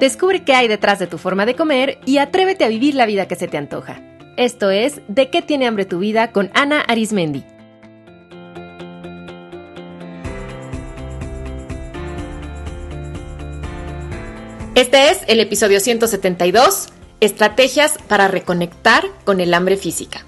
[0.00, 3.26] Descubre qué hay detrás de tu forma de comer y atrévete a vivir la vida
[3.26, 4.00] que se te antoja.
[4.36, 7.44] Esto es De qué tiene hambre tu vida con Ana Arismendi.
[14.76, 20.27] Este es el episodio 172, Estrategias para reconectar con el hambre física.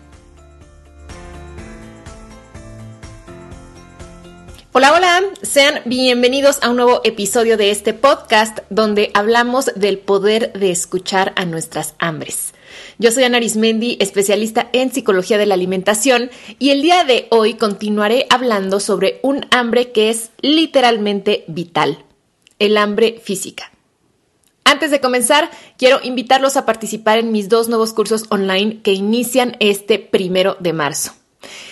[4.73, 10.53] Hola, hola, sean bienvenidos a un nuevo episodio de este podcast donde hablamos del poder
[10.53, 12.55] de escuchar a nuestras hambres.
[12.97, 16.31] Yo soy Ana Arismendi, especialista en psicología de la alimentación
[16.61, 22.05] y el día de hoy continuaré hablando sobre un hambre que es literalmente vital,
[22.61, 23.73] el hambre física.
[24.63, 29.57] Antes de comenzar, quiero invitarlos a participar en mis dos nuevos cursos online que inician
[29.59, 31.20] este primero de marzo.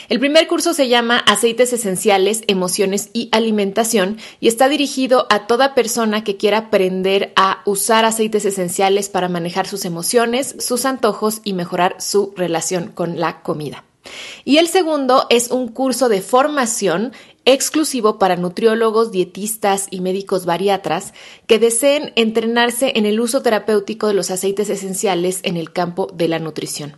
[0.08, 5.74] El primer curso se llama Aceites Esenciales, Emociones y Alimentación y está dirigido a toda
[5.74, 11.52] persona que quiera aprender a usar aceites esenciales para manejar sus emociones, sus antojos y
[11.52, 13.84] mejorar su relación con la comida.
[14.44, 17.12] Y el segundo es un curso de formación
[17.44, 21.14] exclusivo para nutriólogos, dietistas y médicos bariatras
[21.46, 26.28] que deseen entrenarse en el uso terapéutico de los aceites esenciales en el campo de
[26.28, 26.96] la nutrición.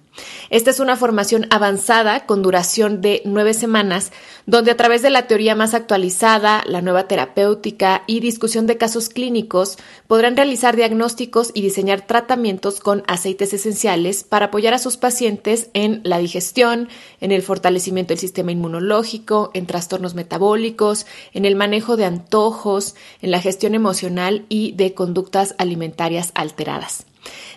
[0.51, 4.13] Esta es una formación avanzada con duración de nueve semanas,
[4.47, 9.09] donde a través de la teoría más actualizada, la nueva terapéutica y discusión de casos
[9.09, 15.71] clínicos podrán realizar diagnósticos y diseñar tratamientos con aceites esenciales para apoyar a sus pacientes
[15.73, 16.89] en la digestión,
[17.21, 23.31] en el fortalecimiento del sistema inmunológico, en trastornos metabólicos, en el manejo de antojos, en
[23.31, 27.07] la gestión emocional y de conductas alimentarias alteradas.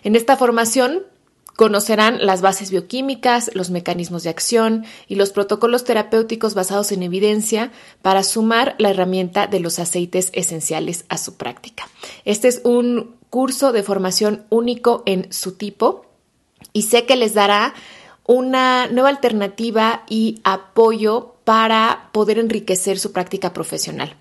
[0.03, 1.03] En esta formación
[1.55, 7.71] Conocerán las bases bioquímicas, los mecanismos de acción y los protocolos terapéuticos basados en evidencia
[8.01, 11.87] para sumar la herramienta de los aceites esenciales a su práctica.
[12.25, 16.05] Este es un curso de formación único en su tipo
[16.71, 17.73] y sé que les dará
[18.25, 24.15] una nueva alternativa y apoyo para poder enriquecer su práctica profesional.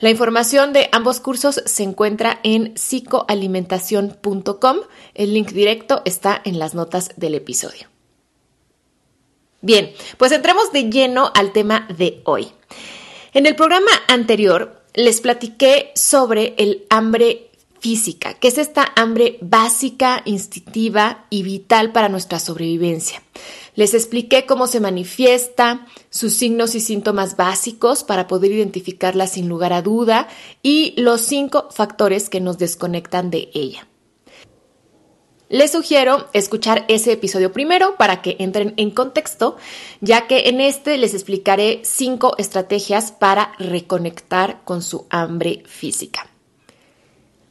[0.00, 4.76] La información de ambos cursos se encuentra en psicoalimentación.com.
[5.14, 7.88] El link directo está en las notas del episodio.
[9.60, 12.52] Bien, pues entremos de lleno al tema de hoy.
[13.34, 17.47] En el programa anterior les platiqué sobre el hambre
[17.80, 23.22] física, que es esta hambre básica, instintiva y vital para nuestra sobrevivencia.
[23.74, 29.72] Les expliqué cómo se manifiesta, sus signos y síntomas básicos para poder identificarla sin lugar
[29.72, 30.28] a duda
[30.62, 33.86] y los cinco factores que nos desconectan de ella.
[35.50, 39.56] Les sugiero escuchar ese episodio primero para que entren en contexto,
[40.02, 46.27] ya que en este les explicaré cinco estrategias para reconectar con su hambre física.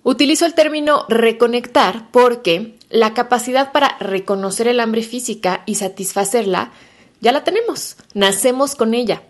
[0.08, 6.72] Utilizo el término reconectar porque la capacidad para reconocer el hambre física y satisfacerla
[7.20, 9.22] ya la tenemos, nacemos con ella,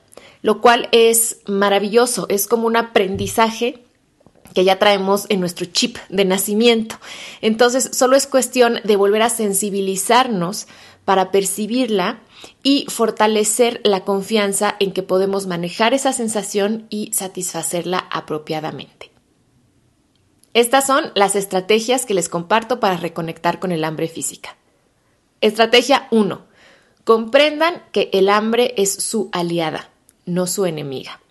[0.44, 3.86] lo cual es maravilloso, es como un aprendizaje
[4.54, 6.98] que ya traemos en nuestro chip de nacimiento.
[7.42, 10.68] Entonces, solo es cuestión de volver a sensibilizarnos
[11.06, 12.20] para percibirla
[12.62, 19.07] y fortalecer la confianza en que podemos manejar esa sensación y satisfacerla apropiadamente.
[20.58, 24.58] Estas son las estrategias que les comparto para reconectar con el hambre física.
[25.40, 26.48] Estrategia 1.
[27.04, 29.92] Comprendan que el hambre es su aliada,
[30.26, 31.22] no su enemiga.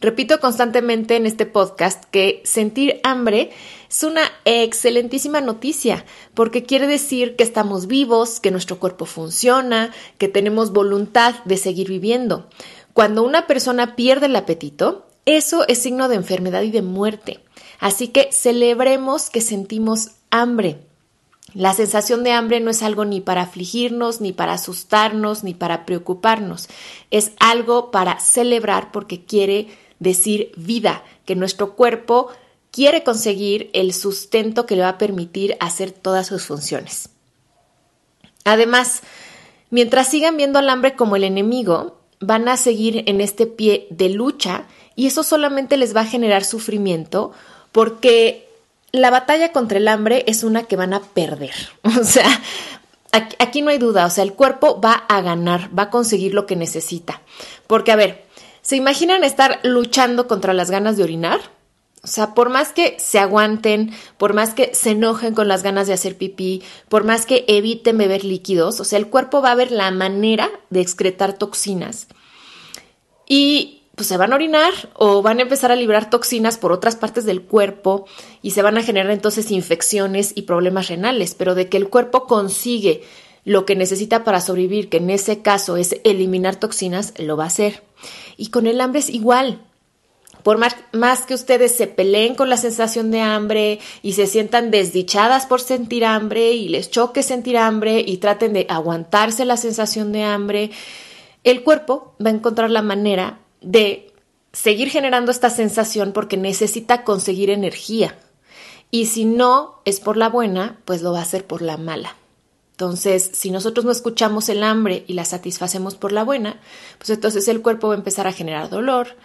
[0.00, 3.52] Repito constantemente en este podcast que sentir hambre
[3.88, 6.04] es una excelentísima noticia
[6.34, 11.88] porque quiere decir que estamos vivos, que nuestro cuerpo funciona, que tenemos voluntad de seguir
[11.88, 12.48] viviendo.
[12.92, 17.38] Cuando una persona pierde el apetito, eso es signo de enfermedad y de muerte.
[17.80, 20.78] Así que celebremos que sentimos hambre.
[21.54, 25.84] La sensación de hambre no es algo ni para afligirnos, ni para asustarnos, ni para
[25.84, 26.68] preocuparnos.
[27.10, 32.28] Es algo para celebrar porque quiere decir vida, que nuestro cuerpo
[32.70, 37.08] quiere conseguir el sustento que le va a permitir hacer todas sus funciones.
[38.44, 39.02] Además,
[39.70, 44.10] mientras sigan viendo al hambre como el enemigo, van a seguir en este pie de
[44.10, 47.32] lucha y eso solamente les va a generar sufrimiento
[47.72, 48.48] porque
[48.92, 51.54] la batalla contra el hambre es una que van a perder.
[52.00, 52.28] O sea,
[53.12, 56.46] aquí, no hay duda, o sea, el cuerpo va a ganar, va a conseguir lo
[56.46, 57.22] que necesita.
[57.66, 58.24] Porque, a ver,
[58.62, 61.40] ¿se imaginan estar luchando contra las ganas de orinar?
[62.02, 65.86] O sea, por más que se aguanten, por más que se enojen con las ganas
[65.86, 69.56] de hacer pipí, por más que eviten beber líquidos, o sea, el cuerpo va a
[69.56, 72.06] ver la manera de excretar toxinas.
[73.28, 76.96] Y pues se van a orinar o van a empezar a liberar toxinas por otras
[76.96, 78.06] partes del cuerpo
[78.40, 82.24] y se van a generar entonces infecciones y problemas renales, pero de que el cuerpo
[82.24, 83.02] consigue
[83.44, 87.48] lo que necesita para sobrevivir, que en ese caso es eliminar toxinas, lo va a
[87.48, 87.82] hacer.
[88.38, 89.60] Y con el hambre es igual.
[90.42, 94.70] Por más, más, que ustedes se peleen con la sensación de hambre y se sientan
[94.70, 100.10] desdichadas por sentir hambre y les choque sentir hambre y traten de aguantarse la sensación
[100.10, 100.70] de hambre,
[101.44, 104.12] el cuerpo va a encontrar la manera de
[104.52, 108.18] seguir generando esta sensación porque necesita conseguir energía.
[108.90, 112.16] Y si no es por la buena, pues lo va a hacer por la mala.
[112.72, 116.60] Entonces, si nosotros no escuchamos el hambre y la satisfacemos por la buena,
[116.98, 119.16] pues entonces el cuerpo va a empezar a generar dolor,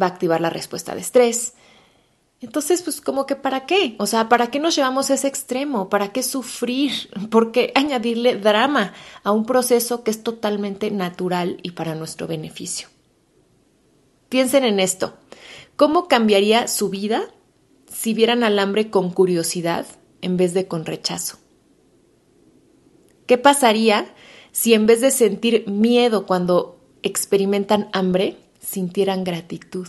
[0.00, 1.52] va a activar la respuesta de estrés.
[2.40, 3.94] Entonces, pues como que para qué?
[3.98, 5.88] O sea, ¿para qué nos llevamos a ese extremo?
[5.88, 7.10] ¿Para qué sufrir?
[7.30, 12.88] ¿Por qué añadirle drama a un proceso que es totalmente natural y para nuestro beneficio?
[14.32, 15.12] Piensen en esto.
[15.76, 17.28] ¿Cómo cambiaría su vida
[17.92, 19.84] si vieran al hambre con curiosidad
[20.22, 21.36] en vez de con rechazo?
[23.26, 24.06] ¿Qué pasaría
[24.50, 29.86] si en vez de sentir miedo cuando experimentan hambre, sintieran gratitud?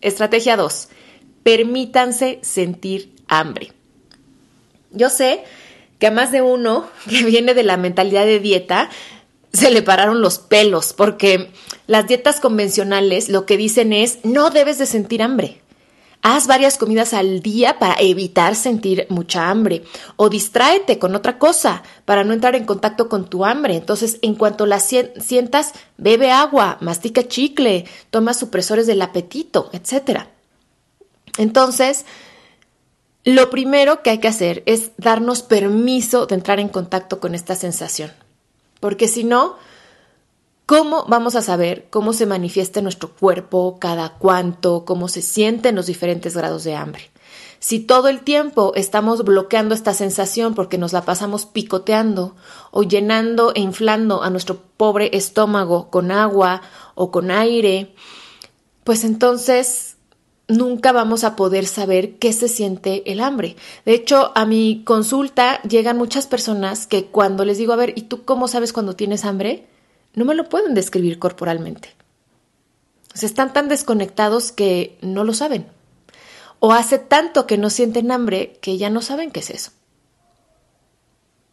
[0.00, 0.88] Estrategia 2.
[1.42, 3.74] Permítanse sentir hambre.
[4.92, 5.44] Yo sé
[5.98, 8.88] que a más de uno que viene de la mentalidad de dieta
[9.52, 11.50] se le pararon los pelos, porque
[11.86, 15.60] las dietas convencionales lo que dicen es no debes de sentir hambre.
[16.24, 19.82] Haz varias comidas al día para evitar sentir mucha hambre
[20.14, 23.74] o distráete con otra cosa para no entrar en contacto con tu hambre.
[23.74, 30.20] Entonces, en cuanto la sientas, bebe agua, mastica chicle, toma supresores del apetito, etc.
[31.38, 32.04] Entonces,
[33.24, 37.56] lo primero que hay que hacer es darnos permiso de entrar en contacto con esta
[37.56, 38.12] sensación
[38.82, 39.54] porque si no,
[40.66, 45.86] ¿cómo vamos a saber cómo se manifiesta nuestro cuerpo, cada cuánto, cómo se sienten los
[45.86, 47.12] diferentes grados de hambre?
[47.60, 52.34] Si todo el tiempo estamos bloqueando esta sensación porque nos la pasamos picoteando
[52.72, 56.62] o llenando e inflando a nuestro pobre estómago con agua
[56.96, 57.94] o con aire,
[58.82, 59.91] pues entonces
[60.48, 63.56] nunca vamos a poder saber qué se siente el hambre.
[63.84, 68.02] De hecho, a mi consulta llegan muchas personas que cuando les digo, a ver, ¿y
[68.02, 69.66] tú cómo sabes cuando tienes hambre?
[70.14, 71.94] No me lo pueden describir corporalmente.
[73.20, 75.66] Están tan desconectados que no lo saben.
[76.60, 79.72] O hace tanto que no sienten hambre que ya no saben qué es eso.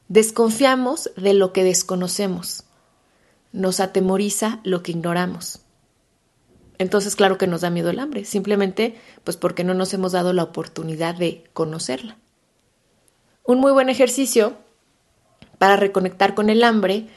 [0.08, 2.64] Desconfiamos de lo que desconocemos.
[3.52, 5.62] Nos atemoriza lo que ignoramos.
[6.80, 10.34] Entonces, claro que nos da miedo el hambre, simplemente pues porque no nos hemos dado
[10.34, 12.18] la oportunidad de conocerla.
[13.44, 14.54] Un muy buen ejercicio
[15.58, 17.08] para reconectar con el hambre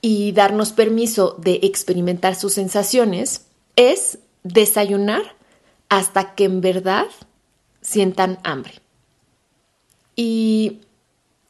[0.00, 5.34] y darnos permiso de experimentar sus sensaciones es desayunar
[5.88, 7.06] hasta que en verdad
[7.80, 8.74] sientan hambre.
[10.14, 10.82] Y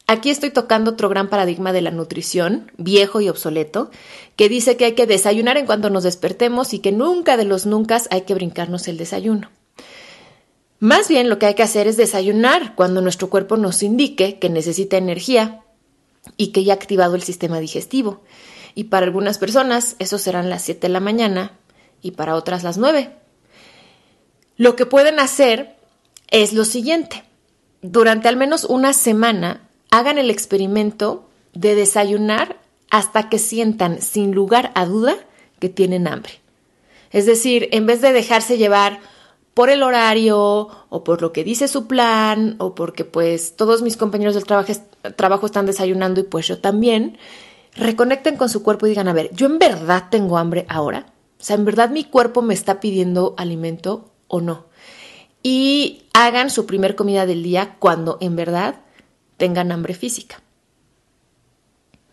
[0.09, 3.91] Aquí estoy tocando otro gran paradigma de la nutrición, viejo y obsoleto,
[4.37, 7.65] que dice que hay que desayunar en cuanto nos despertemos y que nunca de los
[7.65, 9.51] nunca hay que brincarnos el desayuno.
[10.79, 14.49] Más bien lo que hay que hacer es desayunar cuando nuestro cuerpo nos indique que
[14.49, 15.65] necesita energía
[16.37, 18.23] y que ya ha activado el sistema digestivo.
[18.75, 21.51] Y para algunas personas eso serán las 7 de la mañana
[22.01, 23.11] y para otras las 9.
[24.55, 25.75] Lo que pueden hacer
[26.29, 27.25] es lo siguiente.
[27.81, 29.66] Durante al menos una semana
[29.97, 32.57] hagan el experimento de desayunar
[32.89, 35.15] hasta que sientan sin lugar a duda
[35.59, 36.33] que tienen hambre.
[37.11, 38.99] Es decir, en vez de dejarse llevar
[39.53, 43.97] por el horario o por lo que dice su plan o porque pues todos mis
[43.97, 47.17] compañeros del trabajo, están desayunando y pues yo también,
[47.75, 51.07] reconecten con su cuerpo y digan, a ver, ¿yo en verdad tengo hambre ahora?
[51.39, 54.65] O sea, ¿en verdad mi cuerpo me está pidiendo alimento o no?
[55.41, 58.81] Y hagan su primer comida del día cuando en verdad
[59.37, 60.41] tengan hambre física.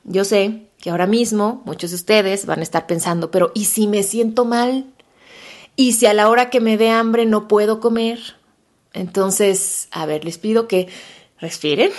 [0.05, 3.87] Yo sé que ahora mismo muchos de ustedes van a estar pensando, pero ¿y si
[3.87, 4.87] me siento mal?
[5.77, 8.21] ¿Y si a la hora que me dé hambre no puedo comer?
[8.93, 10.89] Entonces, a ver, les pido que
[11.41, 11.91] respiren,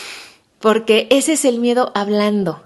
[0.59, 2.63] porque ese es el miedo hablando.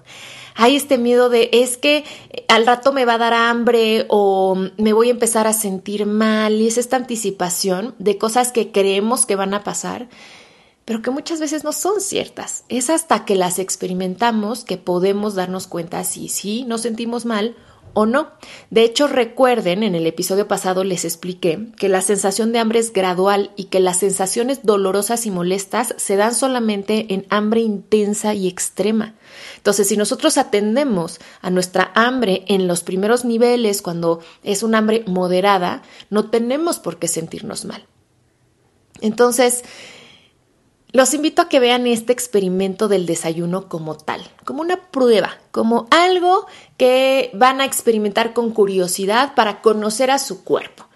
[0.54, 2.04] Hay este miedo de es que
[2.48, 6.60] al rato me va a dar hambre o me voy a empezar a sentir mal
[6.60, 10.08] y es esta anticipación de cosas que creemos que van a pasar
[10.90, 12.64] pero que muchas veces no son ciertas.
[12.68, 17.54] Es hasta que las experimentamos que podemos darnos cuenta si sí nos sentimos mal
[17.92, 18.32] o no.
[18.70, 22.92] De hecho, recuerden, en el episodio pasado les expliqué que la sensación de hambre es
[22.92, 28.48] gradual y que las sensaciones dolorosas y molestas se dan solamente en hambre intensa y
[28.48, 29.14] extrema.
[29.58, 35.04] Entonces, si nosotros atendemos a nuestra hambre en los primeros niveles, cuando es un hambre
[35.06, 37.86] moderada, no tenemos por qué sentirnos mal.
[39.00, 39.62] Entonces,
[40.92, 45.86] los invito a que vean este experimento del desayuno como tal, como una prueba, como
[45.90, 50.86] algo que van a experimentar con curiosidad para conocer a su cuerpo.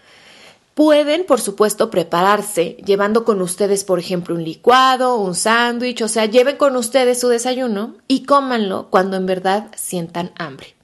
[0.74, 6.26] Pueden, por supuesto, prepararse llevando con ustedes, por ejemplo, un licuado, un sándwich, o sea,
[6.26, 10.74] lleven con ustedes su desayuno y cómanlo cuando en verdad sientan hambre.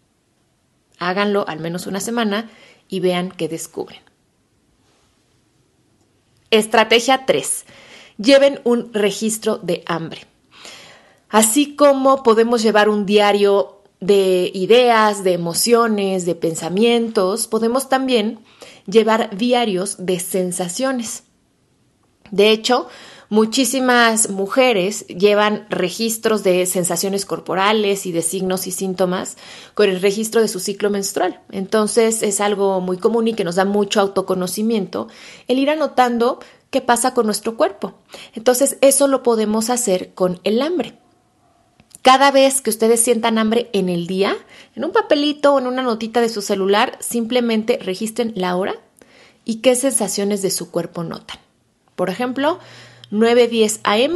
[1.01, 2.49] Háganlo al menos una semana
[2.89, 4.01] y vean qué descubren.
[6.53, 7.65] Estrategia 3
[8.21, 10.27] lleven un registro de hambre.
[11.29, 18.41] Así como podemos llevar un diario de ideas, de emociones, de pensamientos, podemos también
[18.87, 21.25] llevar diarios de sensaciones.
[22.31, 22.89] De hecho,
[23.29, 29.37] muchísimas mujeres llevan registros de sensaciones corporales y de signos y síntomas
[29.75, 31.41] con el registro de su ciclo menstrual.
[31.51, 35.09] Entonces es algo muy común y que nos da mucho autoconocimiento
[35.47, 37.95] el ir anotando qué pasa con nuestro cuerpo.
[38.35, 40.99] Entonces, eso lo podemos hacer con el hambre.
[42.03, 44.35] Cada vez que ustedes sientan hambre en el día,
[44.75, 48.75] en un papelito o en una notita de su celular, simplemente registren la hora
[49.45, 51.39] y qué sensaciones de su cuerpo notan.
[51.97, 52.59] Por ejemplo,
[53.11, 54.15] 9-10 am,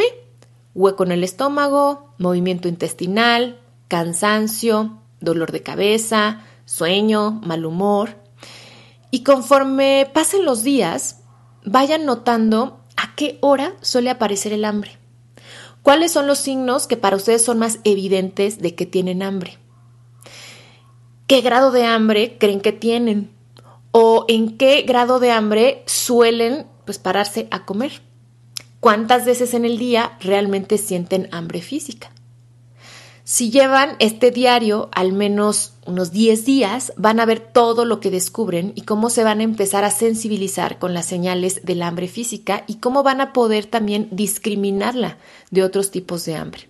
[0.75, 8.17] hueco en el estómago, movimiento intestinal, cansancio, dolor de cabeza, sueño, mal humor.
[9.11, 11.21] Y conforme pasen los días,
[11.65, 14.99] vayan notando a qué hora suele aparecer el hambre.
[15.83, 19.59] ¿Cuáles son los signos que para ustedes son más evidentes de que tienen hambre?
[21.27, 23.31] ¿Qué grado de hambre creen que tienen?
[23.91, 28.03] ¿O en qué grado de hambre suelen pues, pararse a comer?
[28.81, 32.14] ¿Cuántas veces en el día realmente sienten hambre física?
[33.27, 38.11] Si llevan este diario al menos unos 10 días, van a ver todo lo que
[38.11, 42.65] descubren y cómo se van a empezar a sensibilizar con las señales del hambre física
[42.67, 45.17] y cómo van a poder también discriminarla
[45.51, 46.69] de otros tipos de hambre.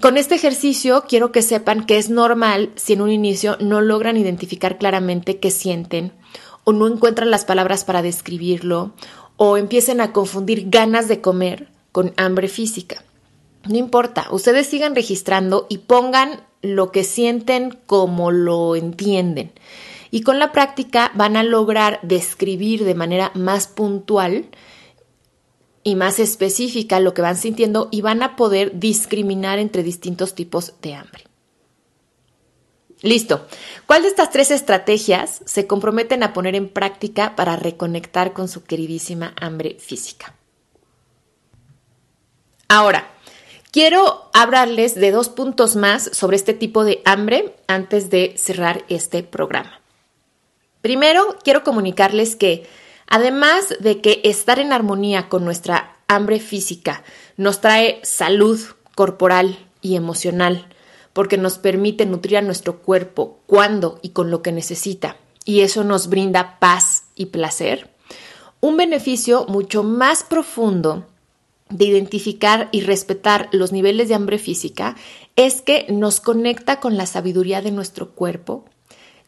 [0.00, 4.16] Con este ejercicio quiero que sepan que es normal si en un inicio no logran
[4.16, 6.12] identificar claramente qué sienten
[6.64, 8.94] o no encuentran las palabras para describirlo
[9.36, 13.04] o empiecen a confundir ganas de comer con hambre física.
[13.68, 19.52] No importa, ustedes sigan registrando y pongan lo que sienten como lo entienden.
[20.10, 24.46] Y con la práctica van a lograr describir de manera más puntual
[25.84, 30.74] y más específica lo que van sintiendo y van a poder discriminar entre distintos tipos
[30.80, 31.24] de hambre.
[33.02, 33.46] Listo.
[33.86, 38.64] ¿Cuál de estas tres estrategias se comprometen a poner en práctica para reconectar con su
[38.64, 40.34] queridísima hambre física?
[42.68, 43.08] Ahora,
[43.70, 49.22] Quiero hablarles de dos puntos más sobre este tipo de hambre antes de cerrar este
[49.22, 49.80] programa.
[50.80, 52.66] Primero, quiero comunicarles que
[53.06, 57.04] además de que estar en armonía con nuestra hambre física
[57.36, 58.58] nos trae salud
[58.94, 60.66] corporal y emocional,
[61.12, 65.84] porque nos permite nutrir a nuestro cuerpo cuando y con lo que necesita, y eso
[65.84, 67.90] nos brinda paz y placer,
[68.60, 71.06] un beneficio mucho más profundo
[71.70, 74.96] de identificar y respetar los niveles de hambre física
[75.36, 78.64] es que nos conecta con la sabiduría de nuestro cuerpo,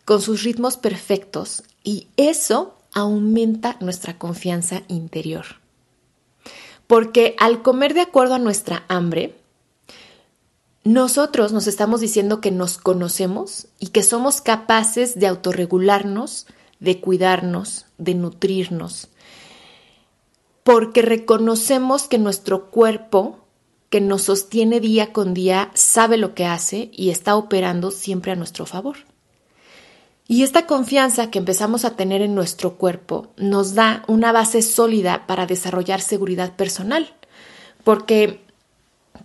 [0.04, 5.46] con sus ritmos perfectos y eso aumenta nuestra confianza interior.
[6.86, 9.36] Porque al comer de acuerdo a nuestra hambre,
[10.82, 16.46] nosotros nos estamos diciendo que nos conocemos y que somos capaces de autorregularnos,
[16.80, 19.08] de cuidarnos, de nutrirnos,
[20.70, 23.40] porque reconocemos que nuestro cuerpo,
[23.88, 28.36] que nos sostiene día con día, sabe lo que hace y está operando siempre a
[28.36, 28.98] nuestro favor.
[30.28, 35.26] Y esta confianza que empezamos a tener en nuestro cuerpo nos da una base sólida
[35.26, 37.16] para desarrollar seguridad personal,
[37.82, 38.40] porque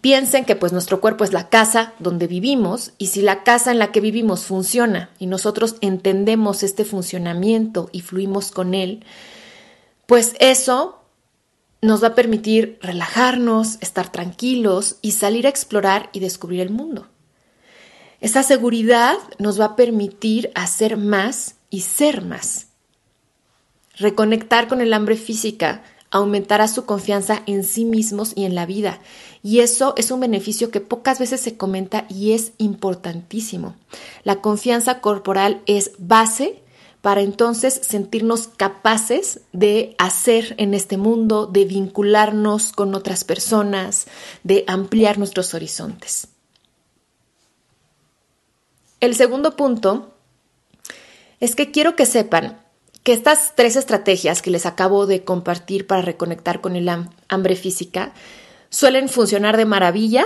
[0.02, 3.78] piensen que pues nuestro cuerpo es la casa donde vivimos y si la casa en
[3.78, 9.06] la que vivimos funciona y nosotros entendemos este funcionamiento y fluimos con él,
[10.08, 11.05] pues eso
[11.86, 17.08] nos va a permitir relajarnos, estar tranquilos y salir a explorar y descubrir el mundo.
[18.22, 22.68] Esa seguridad nos va a permitir hacer más y ser más.
[23.98, 29.00] Reconectar con el hambre física aumentará su confianza en sí mismos y en la vida.
[29.44, 33.76] Y eso es un beneficio que pocas veces se comenta y es importantísimo.
[34.24, 36.64] La confianza corporal es base
[37.06, 44.08] para entonces sentirnos capaces de hacer en este mundo, de vincularnos con otras personas,
[44.42, 46.30] de ampliar nuestros horizontes.
[49.02, 50.16] El segundo punto
[51.40, 52.60] es que quiero que sepan
[53.04, 56.90] que estas tres estrategias que les acabo de compartir para reconectar con el
[57.28, 58.14] hambre física
[58.72, 60.26] suelen funcionar de maravilla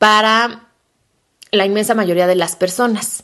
[0.00, 0.66] para
[1.52, 3.22] la inmensa mayoría de las personas.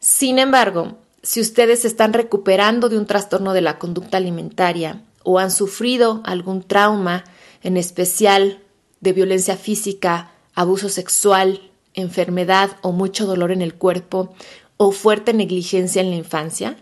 [0.00, 5.50] Sin embargo, si ustedes están recuperando de un trastorno de la conducta alimentaria o han
[5.50, 7.24] sufrido algún trauma,
[7.64, 8.62] en especial
[9.00, 14.36] de violencia física, abuso sexual, enfermedad o mucho dolor en el cuerpo
[14.76, 16.76] o fuerte negligencia en la infancia,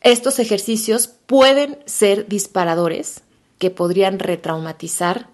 [0.00, 3.22] estos ejercicios pueden ser disparadores
[3.58, 5.28] que podrían retraumatizar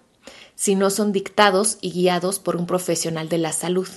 [0.55, 3.89] si no son dictados y guiados por un profesional de la salud.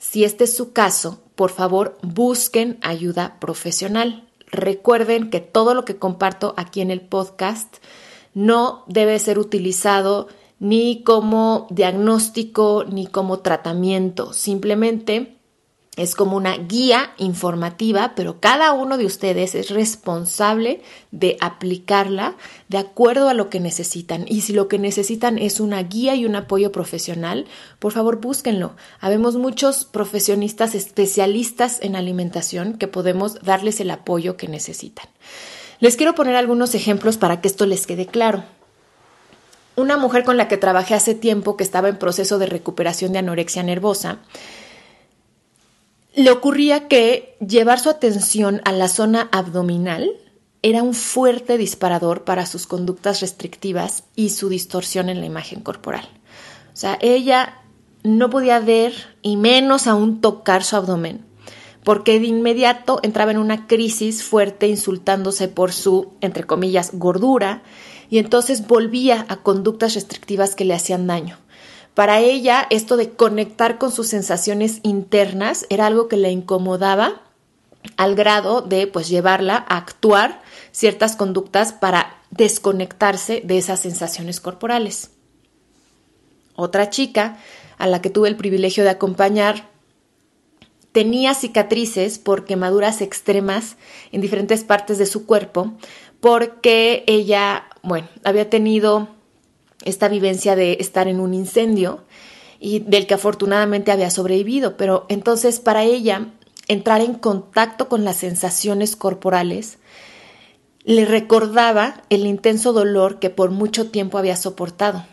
[0.00, 4.26] Si este es su caso, por favor busquen ayuda profesional.
[4.50, 7.76] Recuerden que todo lo que comparto aquí en el podcast
[8.34, 10.28] no debe ser utilizado
[10.58, 14.32] ni como diagnóstico ni como tratamiento.
[14.32, 15.35] Simplemente
[15.96, 22.36] es como una guía informativa, pero cada uno de ustedes es responsable de aplicarla
[22.68, 24.26] de acuerdo a lo que necesitan.
[24.28, 27.46] Y si lo que necesitan es una guía y un apoyo profesional,
[27.78, 28.76] por favor búsquenlo.
[29.00, 35.06] Habemos muchos profesionistas especialistas en alimentación que podemos darles el apoyo que necesitan.
[35.80, 38.44] Les quiero poner algunos ejemplos para que esto les quede claro.
[39.76, 43.18] Una mujer con la que trabajé hace tiempo que estaba en proceso de recuperación de
[43.18, 44.18] anorexia nervosa,
[46.16, 50.10] le ocurría que llevar su atención a la zona abdominal
[50.62, 56.08] era un fuerte disparador para sus conductas restrictivas y su distorsión en la imagen corporal.
[56.72, 57.60] O sea, ella
[58.02, 61.26] no podía ver y menos aún tocar su abdomen,
[61.84, 67.62] porque de inmediato entraba en una crisis fuerte insultándose por su, entre comillas, gordura,
[68.08, 71.36] y entonces volvía a conductas restrictivas que le hacían daño.
[71.96, 77.22] Para ella, esto de conectar con sus sensaciones internas era algo que le incomodaba
[77.96, 85.12] al grado de pues llevarla a actuar ciertas conductas para desconectarse de esas sensaciones corporales.
[86.54, 87.38] Otra chica
[87.78, 89.70] a la que tuve el privilegio de acompañar
[90.92, 93.78] tenía cicatrices por quemaduras extremas
[94.12, 95.72] en diferentes partes de su cuerpo
[96.20, 99.15] porque ella, bueno, había tenido
[99.86, 102.04] esta vivencia de estar en un incendio
[102.60, 106.32] y del que afortunadamente había sobrevivido, pero entonces para ella
[106.68, 109.78] entrar en contacto con las sensaciones corporales
[110.84, 115.04] le recordaba el intenso dolor que por mucho tiempo había soportado.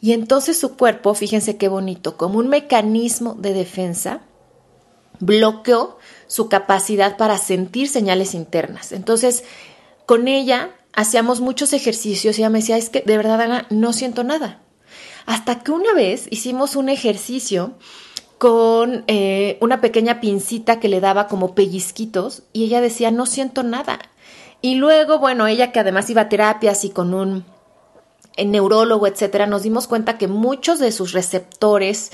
[0.00, 4.22] Y entonces su cuerpo, fíjense qué bonito, como un mecanismo de defensa,
[5.20, 8.92] bloqueó su capacidad para sentir señales internas.
[8.92, 9.44] Entonces,
[10.06, 13.92] con ella hacíamos muchos ejercicios y ella me decía, es que de verdad, Ana, no
[13.92, 14.62] siento nada.
[15.26, 17.74] Hasta que una vez hicimos un ejercicio
[18.38, 23.62] con eh, una pequeña pincita que le daba como pellizquitos y ella decía, no siento
[23.62, 23.98] nada.
[24.60, 27.44] Y luego, bueno, ella que además iba a terapias y con un
[28.42, 32.10] neurólogo, etcétera, nos dimos cuenta que muchos de sus receptores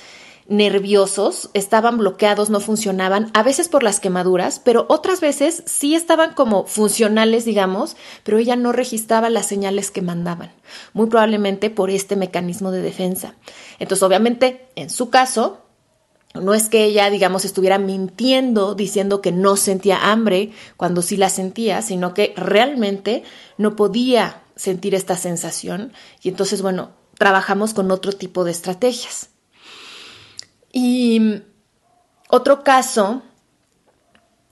[0.46, 6.34] nerviosos estaban bloqueados, no funcionaban, a veces por las quemaduras, pero otras veces sí estaban
[6.34, 10.52] como funcionales, digamos, pero ella no registraba las señales que mandaban,
[10.92, 13.36] muy probablemente por este mecanismo de defensa.
[13.78, 15.60] Entonces, obviamente, en su caso,
[16.34, 21.28] no es que ella, digamos, estuviera mintiendo diciendo que no sentía hambre cuando sí la
[21.28, 23.24] sentía, sino que realmente
[23.58, 29.30] no podía sentir esta sensación y entonces, bueno, trabajamos con otro tipo de estrategias.
[30.72, 31.42] Y
[32.28, 33.22] otro caso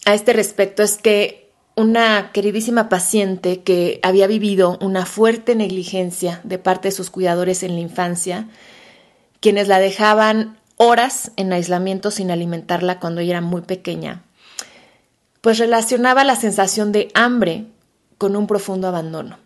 [0.04, 6.58] a este respecto es que una queridísima paciente que había vivido una fuerte negligencia de
[6.58, 8.48] parte de sus cuidadores en la infancia,
[9.40, 14.24] quienes la dejaban horas en aislamiento sin alimentarla cuando ella era muy pequeña,
[15.40, 17.66] pues relacionaba la sensación de hambre
[18.16, 19.38] con un profundo abandono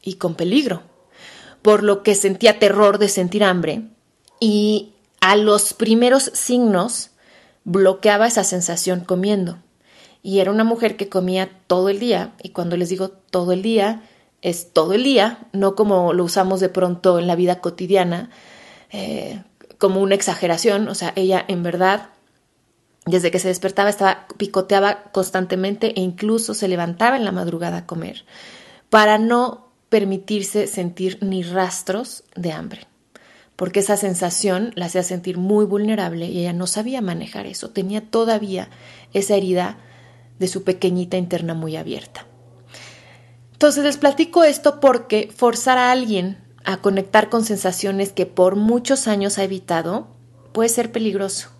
[0.00, 0.82] y con peligro,
[1.62, 3.82] por lo que sentía terror de sentir hambre
[4.38, 7.10] y a los primeros signos
[7.64, 9.58] bloqueaba esa sensación comiendo.
[10.22, 12.34] Y era una mujer que comía todo el día.
[12.42, 14.02] Y cuando les digo todo el día,
[14.42, 18.30] es todo el día, no como lo usamos de pronto en la vida cotidiana,
[18.90, 19.42] eh,
[19.78, 20.88] como una exageración.
[20.88, 22.10] O sea, ella en verdad,
[23.06, 27.86] desde que se despertaba, estaba, picoteaba constantemente e incluso se levantaba en la madrugada a
[27.86, 28.24] comer
[28.88, 32.86] para no permitirse sentir ni rastros de hambre,
[33.60, 38.00] porque esa sensación la hacía sentir muy vulnerable y ella no sabía manejar eso, tenía
[38.00, 38.70] todavía
[39.12, 39.76] esa herida
[40.38, 42.24] de su pequeñita interna muy abierta.
[43.52, 49.06] Entonces les platico esto porque forzar a alguien a conectar con sensaciones que por muchos
[49.06, 50.08] años ha evitado
[50.52, 51.50] puede ser peligroso.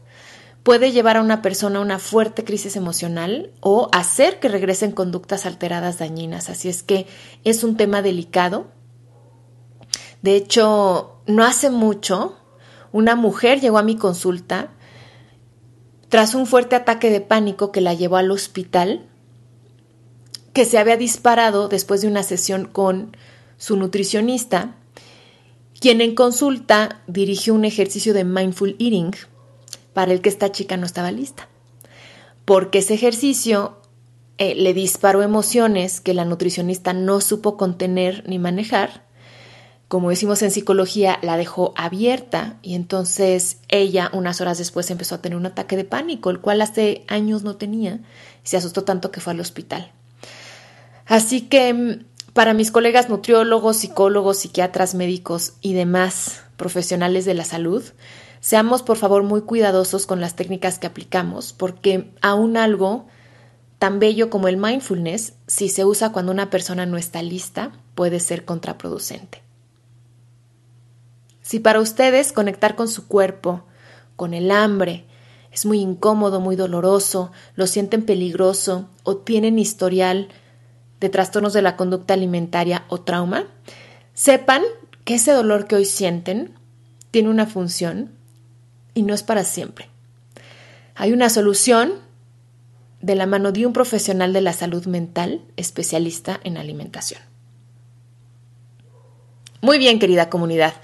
[0.62, 5.44] Puede llevar a una persona a una fuerte crisis emocional o hacer que regresen conductas
[5.44, 6.48] alteradas dañinas.
[6.48, 7.06] Así es que
[7.44, 8.68] es un tema delicado.
[10.22, 12.37] De hecho, no hace mucho,
[12.92, 14.70] una mujer llegó a mi consulta
[16.09, 19.06] tras un fuerte ataque de pánico que la llevó al hospital
[20.52, 23.16] que se había disparado después de una sesión con
[23.56, 24.74] su nutricionista,
[25.80, 29.12] quien en consulta dirigió un ejercicio de mindful eating
[29.92, 31.48] para el que esta chica no estaba lista,
[32.44, 33.76] porque ese ejercicio
[34.38, 39.04] eh, le disparó emociones que la nutricionista no supo contener ni manejar.
[39.90, 45.20] Como decimos en psicología, la dejó abierta y entonces ella unas horas después empezó a
[45.20, 47.98] tener un ataque de pánico, el cual hace años no tenía.
[48.44, 49.90] Se asustó tanto que fue al hospital.
[51.07, 57.44] Así que mm, para mis colegas nutriólogos, psicólogos, psiquiatras, médicos y demás profesionales de la
[57.44, 57.83] salud,
[58.38, 63.09] seamos por favor muy cuidadosos con las técnicas que aplicamos, porque aún algo
[63.81, 68.20] tan bello como el mindfulness, si se usa cuando una persona no está lista, puede
[68.20, 69.49] ser contraproducente.
[71.50, 73.64] Si para ustedes conectar con su cuerpo,
[74.14, 75.04] con el hambre,
[75.50, 80.28] es muy incómodo, muy doloroso, lo sienten peligroso o tienen historial
[81.00, 83.48] de trastornos de la conducta alimentaria o trauma,
[84.14, 84.62] sepan
[85.04, 86.54] que ese dolor que hoy sienten
[87.10, 88.12] tiene una función
[88.94, 89.88] y no es para siempre.
[90.94, 91.94] Hay una solución
[93.00, 97.20] de la mano de un profesional de la salud mental especialista en alimentación.
[99.62, 100.74] Muy bien, querida comunidad.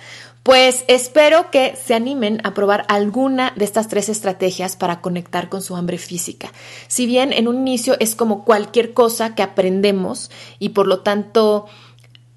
[0.46, 5.60] Pues espero que se animen a probar alguna de estas tres estrategias para conectar con
[5.60, 6.52] su hambre física.
[6.86, 10.30] Si bien en un inicio es como cualquier cosa que aprendemos
[10.60, 11.66] y por lo tanto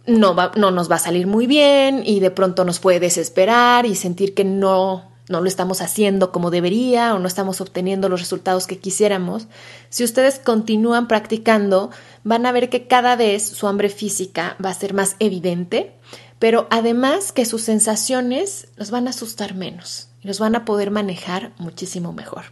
[0.08, 3.94] no, no nos va a salir muy bien y de pronto nos puede desesperar y
[3.94, 8.66] sentir que no, no lo estamos haciendo como debería o no estamos obteniendo los resultados
[8.66, 9.48] que quisiéramos,
[9.90, 11.92] si ustedes continúan practicando,
[12.24, 15.94] van a ver que cada vez su hambre física va a ser más evidente
[16.40, 20.90] pero además que sus sensaciones los van a asustar menos y los van a poder
[20.90, 22.46] manejar muchísimo mejor.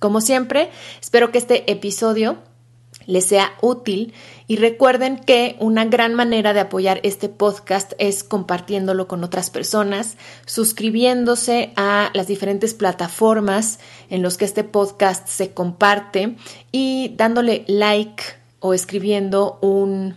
[0.00, 2.38] Como siempre, espero que este episodio
[3.06, 4.14] les sea útil
[4.46, 10.16] y recuerden que una gran manera de apoyar este podcast es compartiéndolo con otras personas,
[10.44, 13.78] suscribiéndose a las diferentes plataformas
[14.10, 16.36] en los que este podcast se comparte
[16.72, 18.22] y dándole like
[18.60, 20.16] o escribiendo un,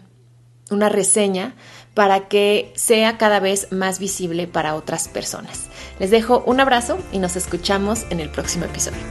[0.71, 1.55] una reseña
[1.99, 5.65] para que sea cada vez más visible para otras personas.
[5.99, 9.01] Les dejo un abrazo y nos escuchamos en el próximo episodio.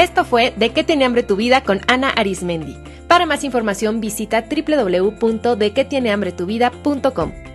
[0.00, 2.76] Esto fue De qué tiene hambre tu vida con Ana Arismendi.
[3.06, 7.45] Para más información visita www.dequetienehambretuvida.com.